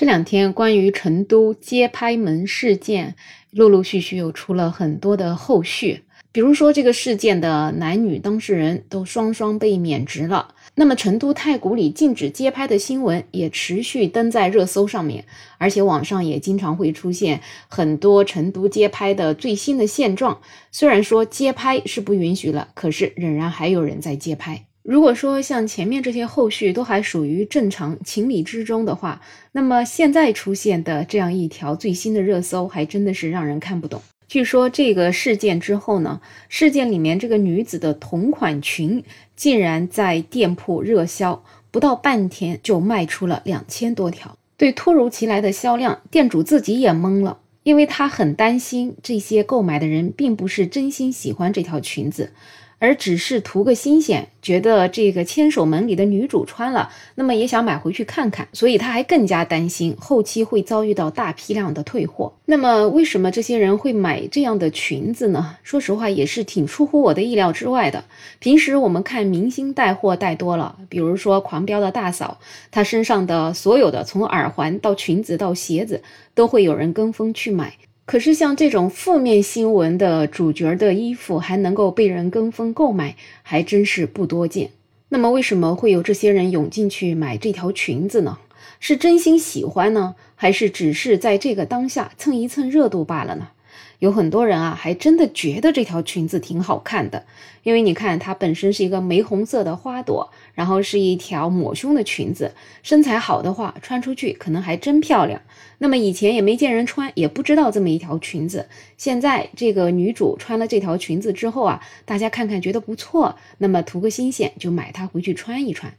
[0.00, 3.16] 这两天关于成都街拍门事件，
[3.50, 6.04] 陆陆续续又出了很多的后续。
[6.32, 10.54] 比如说，这个事件的男女当事人都双双被免职了。
[10.74, 15.26] 那么，成都太古里禁止街拍的新闻也持续登在热搜上面，
[15.58, 20.40] 而且网上也经常会出现很多成都街拍的最新的现状。
[20.72, 24.64] 虽然说街拍是不允许了，可是仍然还有人在街拍。
[24.90, 29.22] 如果说像前面这些后续都还属于正常情理之中的话，
[29.52, 34.02] 那么现在出现的这样一条最新的热搜，还真的是让人看不懂。
[34.26, 39.04] 据说这个事件之后呢，事件里面这个女子的同款裙
[39.36, 44.36] 竟然在店铺热销，不到半天就卖出了两千多条。
[44.56, 52.32] 对突如其来的销量，店主自己也懵了，因为他很担心这些购买的人并不是真心喜欢这条裙子。
[52.80, 62.32] 而只是图个新鲜，觉得这个千手门里的女主穿了，那么也想买回去看看，所以他还更加担心后期会遭遇到大批量的退货。
[62.46, 65.58] 那么为什么这些人会买这样的裙子呢？
[65.62, 68.02] 说实话也是挺出乎我的意料之外的。
[68.38, 76.02] 平时我们看明星带货带多了，比如说狂飙的大嫂，她身上的所有的从耳环到裙子到鞋子，
[76.34, 77.74] 都会有人跟风去买。
[78.10, 84.72] 可是像这种负面新闻的主角的衣服还能够被人跟风购买，还真是不多见。
[85.10, 88.38] 那么为什么会有这些人涌进去买这条裙子呢？
[88.80, 93.50] 是真心喜欢呢，还是只是在这个当下蹭一蹭热度罢了呢？
[93.98, 97.24] 有很多人啊，还真的觉得这条裙子挺好看的，
[97.62, 105.40] 因为你看它本身是一个玫红色的花朵，然后是一条抹胸的裙子，身材好的话穿出去可能还真漂亮。
[105.78, 115.92] 那么以前也没见人穿，也不知道这么一条裙子，现在这个女主穿了这条裙子之后啊，大家看看觉得不错，那么图个新鲜就买它回去穿一穿。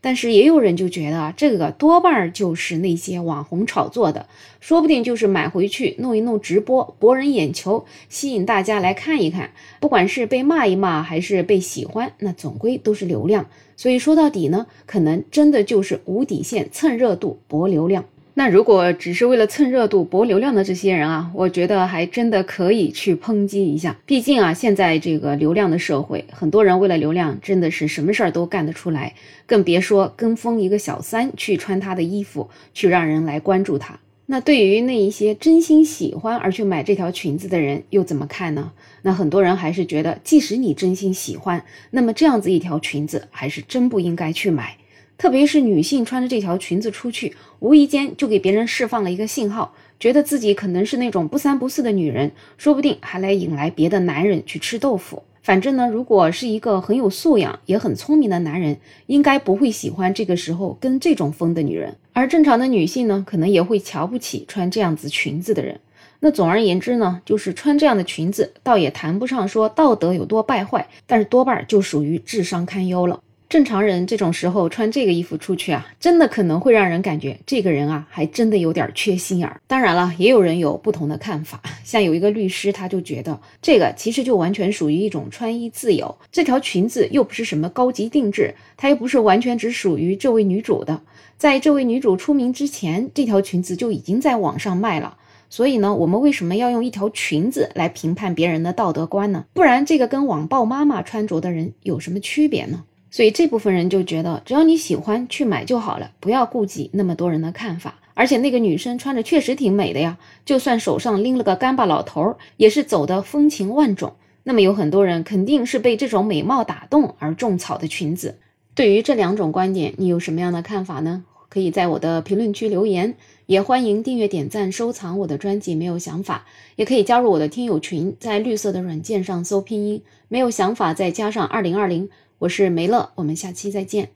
[0.00, 4.28] 但是也有人就觉得这个多半就是那些网红炒作的，
[4.60, 9.50] 说不定就是买回去弄一弄直播博人眼球，吸引大家来看一看。
[9.80, 13.46] 不管是被骂一骂还是被喜欢，那总归都是流量。
[13.76, 18.04] 所以说到底呢，可能真的就是无底线蹭热度博流量。
[18.36, 23.96] 那如果只是为了蹭热度、博流量的这些人啊，我觉得还真的可以去抨击一下。
[24.04, 29.14] 毕竟啊，现在这个流量的社会，很多人为了流量，真的是什么事儿都干得出来，
[29.46, 34.00] 更别说跟风一个小三去穿他的衣服，去让人来关注他。
[34.26, 38.72] 那对于那一些真心喜欢而去买这条裙子的人，又怎么看呢？
[39.02, 44.76] 那很多人还是觉得，即使你真心喜欢，那么这样子一条裙子，还是真不应该去买。
[45.16, 55.22] 特别是女性穿着这条裙子出去，无意间就给别人释放了一个信号，觉得自己可能是那种不三不四的女人，说不定还来引来别的男人去吃豆腐。
[55.42, 61.96] 反正呢，如果是一个很有素养也很聪明的男人，应该不会喜欢这个时候跟这种风的女人。
[62.14, 65.80] 而正常的女性呢，可能也会瞧不起穿这样子裙子的人。
[66.20, 73.20] 那总而言之呢，就是穿这样的裙子，倒也谈不上说道德有多败坏，但是多半就属于智商堪忧了。
[73.54, 79.60] 正常人这种时候穿这个衣服出去啊，真的可能会让人感觉这个人啊，还真的有点缺心眼儿。
[79.68, 86.12] 当然了，也有人有不同的看法， 像有一个律师，他就觉得这个其实就完全属于一种穿衣自由。
[86.32, 91.00] 这条裙子又不是什么高级定制，它又不是完全只属于这位女主的。
[91.38, 95.16] 在这位女主出名之前，这条裙子就已经在网上卖了。
[95.48, 99.44] 所以呢，我们为什么要用一条裙子来评判别人的道德观呢？
[99.52, 102.82] 不然这个跟网暴妈妈穿着的人有什么区别呢？
[103.14, 108.00] 所以这部分人就觉得，只要你喜欢去买就好了，不要顾及那么多人的看法。
[108.14, 114.14] 而且那个女生穿着确实挺美的呀，就算手上拎了个干巴老头，也是走的风情万种。
[114.42, 118.40] 那么有很多人肯定是被这种美貌打动而种草的裙子。
[118.74, 121.22] 对于这两种观点，你有什么样的看法呢？
[121.48, 123.14] 可以在我的评论区留言，
[123.46, 125.76] 也欢迎订阅、点赞、收藏我的专辑。
[125.76, 132.10] 没有想法，也可以加入我的听友群，在绿色的软件上搜拼音“没有想法”，再加上二零二零。
[132.44, 134.10] 我是梅乐，我们下期再见。